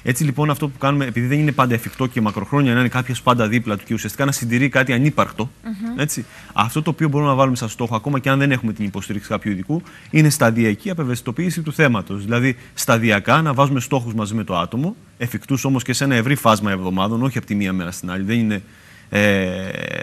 [0.07, 3.23] Έτσι λοιπόν αυτό που κάνουμε, επειδή δεν είναι πάντα εφικτό και μακροχρόνια να είναι κάποιος
[3.23, 5.51] πάντα δίπλα του και ουσιαστικά να συντηρεί κάτι ανύπαρκτο,
[5.97, 8.85] έτσι, αυτό το οποίο μπορούμε να βάλουμε σαν στόχο, ακόμα και αν δεν έχουμε την
[8.85, 12.25] υποστήριξη κάποιου ειδικού, είναι σταδιακή απευαισθητοποίηση του θέματος.
[12.25, 16.35] Δηλαδή σταδιακά να βάζουμε στόχους μαζί με το άτομο, εφικτούς όμως και σε ένα ευρύ
[16.35, 18.25] φάσμα εβδομάδων, όχι από τη μία μέρα στην άλλη.
[18.25, 18.62] Δεν είναι
[19.09, 19.23] ε,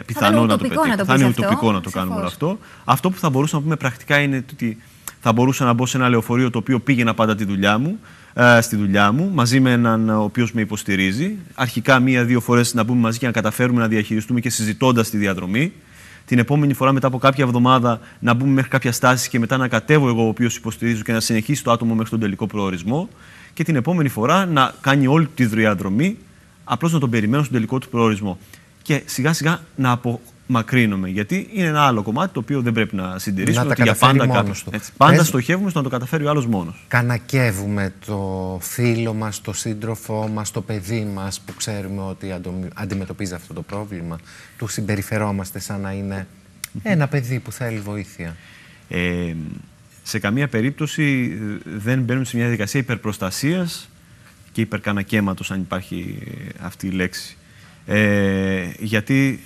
[0.06, 0.96] πιθανό να το πετύχουμε.
[1.06, 2.60] Θα είναι ουτοπικό να το κάνουμε όλο αυτό.
[2.86, 4.78] Αυτό που θα μπορούσαμε να πούμε πρακτικά είναι ότι
[5.22, 8.21] θα μπορούσα να μπω σε ένα λεωφορείο το οποίο πήγαινα πάντα τη δουλειά μου, ε,
[8.62, 11.36] στη δουλειά μου, μαζί με έναν ο οποίος με υποστηρίζει.
[11.56, 15.72] Αρχικά μία-δύο φορές να μπούμε μαζί και να καταφέρουμε να διαχειριστούμε και συζητώντας τη διαδρομή.
[16.26, 19.67] Την επόμενη φορά, μετά από κάποια εβδομάδα, να μπούμε μέχρι κάποια στάση και μετά να
[19.67, 23.10] κατέβω εγώ, ο οποίος υποστηρίζω και να συνεχίσει το άτομο μέχρι τον τελικό προορισμό.
[23.54, 26.17] Και την επόμενη φορά να κάνει όλη τη διαδρομή,
[26.63, 28.38] απλώς να τον περιμένω στον τελικό του προορισμό.
[28.82, 31.10] Και σιγά σιγά να απο, μακρύνουμε.
[31.10, 33.65] Γιατί είναι ένα άλλο κομμάτι το οποίο δεν πρέπει να συντηρήσουμε.
[33.65, 34.70] Να ότι για πάντα μόνος του.
[34.74, 35.28] Έτσι, πάντα Πες...
[35.28, 36.86] στοχεύουμε στο να το καταφέρει ο άλλος μόνος.
[36.88, 42.34] Κανακεύουμε το φίλο μας, το σύντροφό μας, το παιδί μας που ξέρουμε ότι
[42.74, 44.20] αντιμετωπίζει αυτό το πρόβλημα.
[44.58, 46.28] Του συμπεριφερόμαστε σαν να είναι
[46.84, 48.36] ένα παιδί που θέλει βοήθεια.
[48.89, 49.34] Ε,
[50.04, 53.89] σε καμία περίπτωση ε, δεν μπαίνουμε σε μια διαδικασία υπερπροστασίας
[54.52, 56.17] και υπερκανακέματος, αν υπάρχει
[56.62, 57.38] αυτή η λέξη.
[57.86, 59.44] Ε, γιατί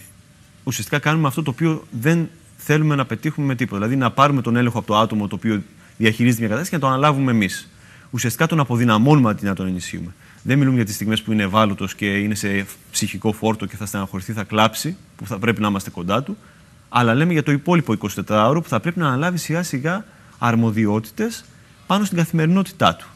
[0.64, 3.78] ουσιαστικά κάνουμε αυτό το οποίο δεν θέλουμε να πετύχουμε με τίποτα.
[3.78, 5.62] Δηλαδή να πάρουμε τον έλεγχο από το άτομο το οποίο
[5.98, 7.70] διαχειρίζεται μια κατάσταση και να το αναλάβουμε εμείς.
[8.12, 10.14] Ουσιαστικά τον αποδυναμώνουμε αντί να τον ενισχύουμε.
[10.42, 13.86] Δεν μιλούμε για τις στιγμές που είναι ευάλωτος και είναι σε ψυχικό φόρτο και θα
[13.86, 16.38] στεναχωρηθεί, θα κλάψει, που θα πρέπει να είμαστε κοντά του.
[16.90, 17.96] Αλλά λέμε για το υπόλοιπο
[18.28, 20.06] 24ωρο που θα πρέπει να αναλάβει σιγά σιγά
[20.38, 21.46] αρμοδιότητες
[21.88, 23.08] πάνω στην καθημερινότητά του.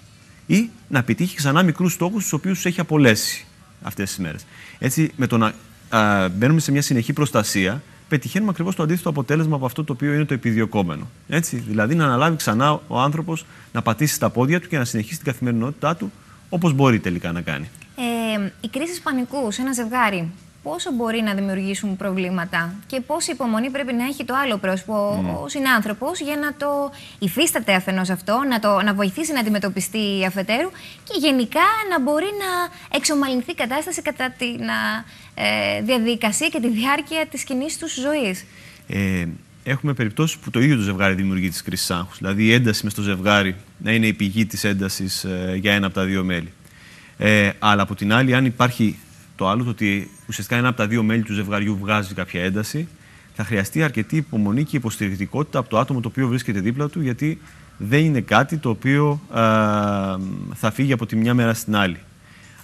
[0.46, 3.46] Ή να επιτύχει ξανά μικρούς στόχους τους οποίους τους έχει απολέσει
[3.82, 4.46] αυτές τις μέρες.
[4.80, 5.54] Έτσι, με το να
[5.90, 10.14] α, μπαίνουμε σε μια συνεχή προστασία, πετυχαίνουμε ακριβώς το αντίθετο αποτέλεσμα από αυτό το οποίο
[10.14, 11.10] είναι το επιδιωκόμενο.
[11.28, 15.16] Έτσι, δηλαδή να αναλάβει ξανά ο άνθρωπος να πατήσει τα πόδια του και να συνεχίσει
[15.16, 16.12] την καθημερινότητά του
[16.50, 17.70] όπως μπορεί τελικά να κάνει.
[17.96, 20.32] Ε, η κρίση πανικού σε ένα ζευγάρι
[20.64, 25.44] πόσο μπορεί να δημιουργήσουν προβλήματα και πόση υπομονή πρέπει να έχει το άλλο πρόσωπο, mm.
[25.44, 30.70] ο συνάνθρωπος, για να το υφίσταται αφενός αυτό, να, το, να βοηθήσει να αντιμετωπιστεί αφετέρου
[31.04, 34.46] και γενικά να μπορεί να εξομαλυνθεί η κατάσταση κατά τη
[35.34, 38.46] ε, διαδικασία και τη διάρκεια της κοινής τους ζωής.
[38.88, 39.26] Ε,
[39.64, 42.18] έχουμε περιπτώσεις που το ίδιο το ζευγάρι δημιουργεί τη κρίση άγχους.
[42.18, 45.86] Δηλαδή η ένταση μες στο ζευγάρι να είναι η πηγή της έντασης ε, για ένα
[45.86, 46.54] από τα δύο μέλη.
[47.18, 49.00] Ε, αλλά από την άλλη, αν υπάρχει
[49.40, 52.88] το άλλο, το ότι ουσιαστικά ένα από τα δύο μέλη του ζευγαριού βγάζει κάποια ένταση,
[53.36, 57.42] θα χρειαστεί αρκετή υπομονή και υποστηρικτικότητα από το άτομο το οποίο βρίσκεται δίπλα του, γιατί
[57.78, 59.38] δεν είναι κάτι το οποίο ε,
[60.54, 61.98] θα φύγει από τη μια μέρα στην άλλη.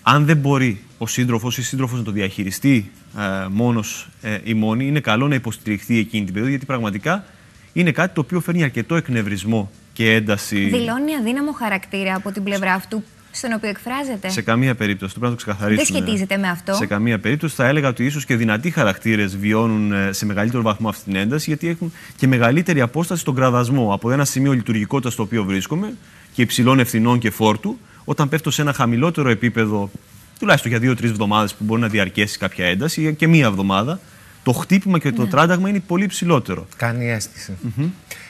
[0.01, 4.87] Αν δεν μπορεί ο σύντροφος ή σύντροφος να το διαχειριστεί ε, μόνος ε, ή μόνη,
[4.87, 7.25] είναι καλό να υποστηριχθεί εκείνη την περίοδο, γιατί πραγματικά
[7.73, 10.65] είναι κάτι το οποίο φέρνει αρκετό εκνευρισμό και ένταση.
[10.65, 13.03] Δηλώνει αδύναμο χαρακτήρα από την πλευρά αυτού
[13.35, 14.29] στον οποίο εκφράζεται.
[14.29, 15.13] Σε καμία περίπτωση.
[15.13, 15.99] Το πρέπει να το ξεκαθαρίσουμε.
[15.99, 16.73] Δεν σχετίζεται με αυτό.
[16.73, 17.55] Σε καμία περίπτωση.
[17.55, 21.49] Θα έλεγα ότι ίσως και δυνατοί χαρακτήρες βιώνουν ε, σε μεγαλύτερο βαθμό αυτή την ένταση,
[21.49, 25.93] γιατί έχουν και μεγαλύτερη απόσταση στον κραδασμό από ένα σημείο λειτουργικότητας στο οποίο βρίσκομαι
[26.33, 29.91] και υψηλών ευθυνών και φόρτου, όταν πέφτω σε ένα χαμηλότερο επίπεδο,
[30.39, 33.99] τουλάχιστον για δύο-τρεις εβδομάδες που μπορεί να διαρκέσει κάποια ένταση και μία εβδομάδα,
[34.43, 35.29] το χτύπημα και το ναι.
[35.29, 36.67] τράνταγμα είναι πολύ ψηλότερο.
[36.75, 37.57] Κάνει αίσθηση.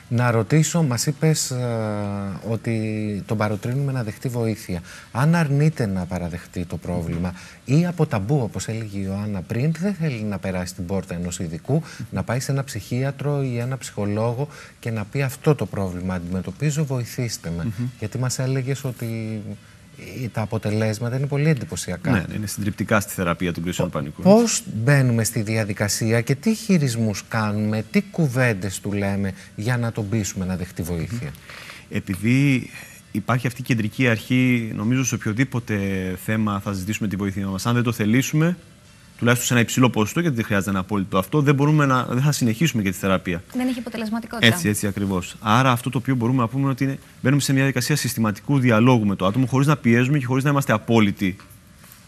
[0.09, 1.65] Να ρωτήσω, μας είπες ε,
[2.49, 4.81] ότι τον παροτρύνουμε να δεχτεί βοήθεια.
[5.11, 7.33] Αν αρνείται να παραδεχτεί το πρόβλημα
[7.65, 11.39] ή από ταμπού, όπως έλεγε η Ιωάννα πριν, δεν θέλει να περάσει την πόρτα ενός
[11.39, 14.47] ειδικού, να πάει σε ένα ψυχίατρο ή ένα ψυχολόγο
[14.79, 17.71] και να πει αυτό το πρόβλημα αντιμετωπίζω, βοηθήστε με.
[17.99, 19.41] Γιατί μας έλεγες ότι
[20.31, 22.11] τα αποτελέσματα είναι πολύ εντυπωσιακά.
[22.11, 24.21] Ναι, είναι συντριπτικά στη θεραπεία του κρίσεων πανικού.
[24.21, 30.09] Πώς μπαίνουμε στη διαδικασία και τι χειρισμούς κάνουμε, τι κουβέντες του λέμε για να τον
[30.09, 31.31] πείσουμε να δεχτεί βοήθεια.
[31.89, 32.69] Επειδή
[33.11, 35.77] υπάρχει αυτή η κεντρική αρχή, νομίζω σε οποιοδήποτε
[36.25, 37.65] θέμα θα ζητήσουμε τη βοήθεια μας.
[37.65, 38.57] Αν δεν το θελήσουμε,
[39.17, 42.21] τουλάχιστον σε ένα υψηλό ποσοστό, γιατί δεν χρειάζεται ένα απόλυτο αυτό, δεν, μπορούμε να, δεν
[42.21, 43.43] θα συνεχίσουμε και τη θεραπεία.
[43.53, 44.47] Δεν έχει αποτελεσματικότητα.
[44.47, 45.35] Έτσι, έτσι ακριβώς.
[45.41, 48.59] Άρα, αυτό το οποίο μπορούμε να πούμε είναι ότι είναι, μπαίνουμε σε μια διαδικασία συστηματικού
[48.59, 51.35] διαλόγου με το άτομο, χωρίς να πιέζουμε και χωρίς να είμαστε απόλυτοι.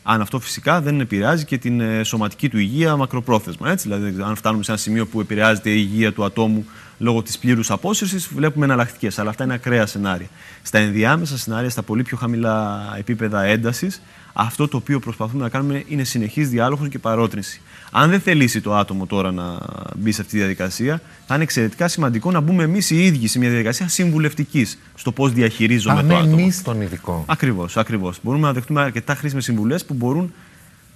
[0.04, 3.70] Αν αυτό φυσικά δεν επηρεάζει και την ε, σωματική του υγεία μακροπρόθεσμα.
[3.70, 6.66] Έτσι, δηλαδή, αν φτάνουμε σε ένα σημείο που επηρεάζεται η υγεία του ατόμου
[6.98, 9.20] λόγω της πλήρους απόσυρσης, βλέπουμε εναλλακτικές.
[9.20, 10.28] Αλλά αυτά είναι ακραία σενάρια.
[10.62, 14.02] Στα ενδιάμεσα σενάρια, στα πολύ πιο χαμηλά επίπεδα έντασης,
[14.34, 17.62] αυτό το οποίο προσπαθούμε να κάνουμε είναι συνεχής διάλογος και παρότρινση.
[17.92, 19.58] Αν δεν θελήσει το άτομο τώρα να
[19.96, 23.40] μπει σε αυτή τη διαδικασία, θα είναι εξαιρετικά σημαντικό να μπούμε εμείς οι ίδιοι σε
[23.40, 26.36] μια διαδικασία συμβουλευτικής στο πώς διαχειρίζομαι το άτομο.
[26.40, 27.24] εμείς τον ειδικό.
[27.28, 28.20] Ακριβώς, ακριβώς.
[28.22, 30.34] Μπορούμε να δεχτούμε αρκετά χρήσιμες συμβουλές που μπορούν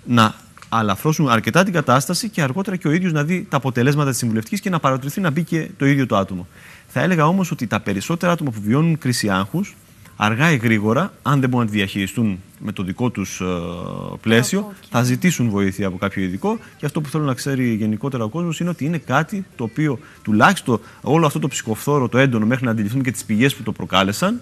[0.04, 0.36] να
[0.74, 4.60] αλαφρώσουν αρκετά την κατάσταση και αργότερα και ο ίδιος να δει τα αποτελέσματα της συμβουλευτικής
[4.60, 6.48] και να παρατηρηθεί να μπει και το ίδιο το άτομο.
[6.88, 9.76] Θα έλεγα όμως ότι τα περισσότερα άτομα που βιώνουν κρίση άγχους
[10.16, 13.46] αργά ή γρήγορα, αν δεν μπορούν να τη διαχειριστούν με το δικό τους ε,
[14.22, 16.58] πλαίσιο, θα ζητήσουν βοήθεια από κάποιο ειδικό.
[16.78, 20.00] Και αυτό που θέλω να ξέρει γενικότερα ο κόσμος είναι ότι είναι κάτι το οποίο
[20.22, 23.72] τουλάχιστον όλο αυτό το ψυχοφθόρο, το έντονο, μέχρι να αντιληφθούν και τις πηγές που το
[23.72, 24.42] προκάλεσαν,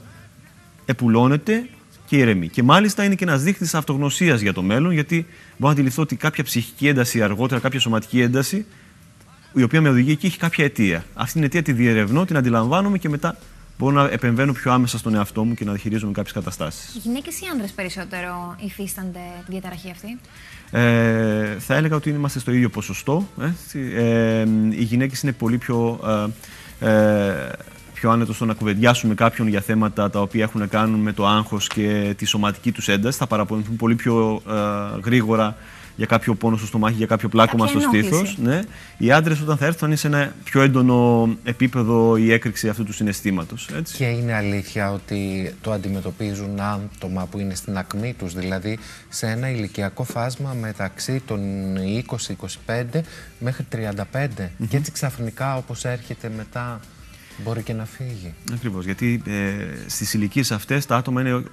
[0.86, 1.70] επουλώνεται
[2.10, 2.48] και ηρεμεί.
[2.48, 5.16] Και μάλιστα είναι και ένας δείκτης αυτογνωσίας για το μέλλον, γιατί
[5.58, 8.66] μπορώ να αντιληφθώ ότι κάποια ψυχική ένταση αργότερα, κάποια σωματική ένταση,
[9.54, 11.06] η οποία με οδηγεί εκεί, έχει κάποια αιτία.
[11.14, 13.38] Αυτή την αιτία τη διερευνώ, την αντιλαμβάνομαι και μετά
[13.78, 17.00] μπορώ να επεμβαίνω πιο άμεσα στον εαυτό μου και να διαχειρίζομαι κάποιες καταστάσεις.
[17.04, 20.20] Γυναίκες ή άντρε περισσότερο υφίστανται τη διαταραχή αυτή;
[20.72, 23.28] Ε, θα έλεγα ότι είμαστε στο ίδιο ποσοστό.
[23.96, 26.00] Ε, οι γυναίκες είναι πολύ πιο,
[26.80, 27.52] ε, ε,
[28.00, 31.14] πιο άνετο στο να κουβεντιάσουν με κάποιον για θέματα τα οποία έχουν να κάνουν με
[31.14, 33.18] το άγχος και τη σωματική τους ένταση.
[33.18, 35.56] Θα παραπονηθούν πολύ πιο ε, γρήγορα
[35.96, 38.38] για κάποιο πόνο στο στομάχι, για κάποιο πλάκωμα στο στήθος.
[38.38, 38.62] Ναι.
[38.98, 42.84] Οι άντρες όταν θα έρθουν θα είναι σε ένα πιο έντονο επίπεδο η έκρηξη αυτού
[42.84, 43.70] του συναισθήματος.
[43.98, 49.50] Και είναι αλήθεια ότι το αντιμετωπίζουν άτομα που είναι στην ακμή τους, δηλαδή σε ένα
[49.50, 51.40] ηλικιακό φάσμα μεταξύ των
[52.66, 52.84] 20-25
[53.40, 54.28] μέχρι 35.
[54.70, 56.80] Και έτσι ξαφνικά όπως έρχεται μετά
[57.44, 58.34] Μπορεί και να φύγει.
[58.54, 58.86] Ακριβώς.
[58.86, 59.32] Γιατί ε,
[59.88, 61.44] στις ηλικίες αυτές τα άτομα είναι ε,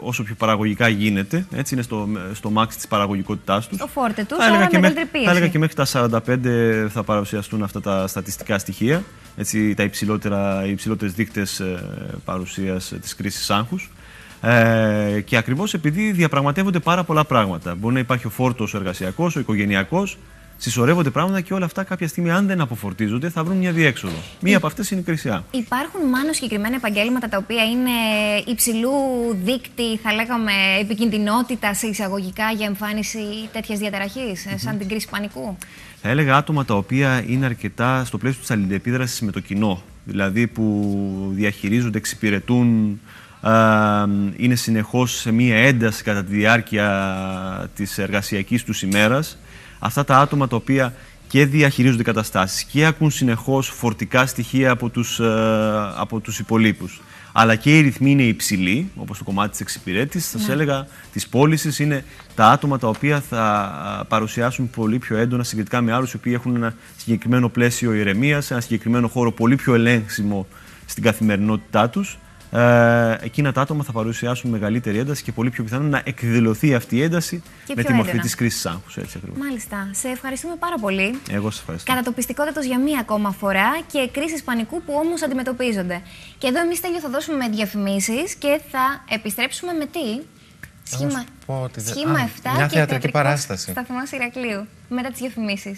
[0.00, 1.46] όσο πιο παραγωγικά γίνεται.
[1.52, 3.78] Έτσι είναι στο, στο max της παραγωγικότητάς τους.
[3.78, 7.80] Το φόρτε τους, αλλά και μέχρι, θα έλεγα και μέχρι τα 45 θα παρουσιαστούν αυτά
[7.80, 9.02] τα στατιστικά στοιχεία.
[9.36, 11.80] Έτσι, τα υψηλότερα, οι υψηλότερες δείκτες ε,
[12.24, 13.90] παρουσίας της κρίσης άγχους.
[14.40, 17.74] Ε, και ακριβώς επειδή διαπραγματεύονται πάρα πολλά πράγματα.
[17.74, 20.18] Μπορεί να υπάρχει ο φόρτος εργασιακός, ο οικογενειακός,
[20.56, 24.16] συσσωρεύονται πράγματα και όλα αυτά κάποια στιγμή, αν δεν αποφορτίζονται, θα βρουν μια διέξοδο.
[24.40, 25.44] Μία από αυτές είναι η κρυσιά.
[25.50, 27.90] Υπάρχουν μάλλον συγκεκριμένα επαγγέλματα τα οποία είναι
[28.46, 28.90] υψηλού
[29.44, 35.56] δείκτη, θα λέγαμε, επικινδυνότητα σε εισαγωγικά για εμφάνιση τέτοιας διαταραχής, σαν την κρίση πανικού;
[36.02, 39.82] Θα έλεγα άτομα τα οποία είναι αρκετά στο πλαίσιο της αλληλεπίδρασης με το κοινό.
[40.04, 43.00] Δηλαδή που διαχειρίζονται, εξυπηρετούν,
[44.36, 49.38] είναι συνεχώς σε μία ένταση κατά τη διάρκεια της εργασιακής τους ημέρας.
[49.78, 50.94] Αυτά τα άτομα τα οποία
[51.28, 55.24] και διαχειρίζονται καταστάσεις και ακούν συνεχώς φορτικά στοιχεία από τους, ε,
[55.96, 57.00] από τους υπολείπους.
[57.36, 61.28] αλλά και οι ρυθμοί είναι υψηλοί, όπως το κομμάτι της εξυπηρέτησης, θα σας έλεγα της
[61.28, 62.04] πώλησης είναι
[62.34, 66.32] τα άτομα τα οποία θα α, παρουσιάσουν πολύ πιο έντονα συγκριτικά με άλλους οι οποίοι
[66.36, 70.46] έχουν ένα συγκεκριμένο πλαίσιο ηρεμίας, ένα συγκεκριμένο χώρο πολύ πιο ελέγξιμο
[70.86, 72.18] στην καθημερινότητά τους
[72.60, 76.96] ε, εκείνα τα άτομα θα παρουσιάσουν μεγαλύτερη ένταση και πολύ πιο πιθανό να εκδηλωθεί αυτή
[76.96, 78.22] η ένταση Και με πιο τη μορφή έντονα.
[78.24, 78.96] της κρίσης άγχους.
[78.96, 79.38] Έτσι ακριβώς.
[79.40, 79.88] Μάλιστα.
[79.92, 81.18] Σε ευχαριστούμε πάρα πολύ.
[81.30, 81.92] Εγώ σας ευχαριστώ.
[81.92, 86.02] Κατατοπιστικότατος για μία ακόμα φορά και κρίσεις πανικού που όμως αντιμετωπίζονται.
[86.38, 90.00] Και εδώ εμείς τέλειο θα δώσουμε διαφημίσεις και θα επιστρέψουμε με τι;
[91.00, 93.70] Να σου πω ότι δεν- σχήμα Α, 7 μια και θεατρική παράσταση.
[93.70, 94.66] Σταθμό Ηρακλείου.
[94.88, 95.72] Μετά τις διαφημίσεις.